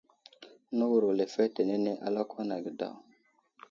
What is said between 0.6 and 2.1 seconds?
Newuro lefetenene a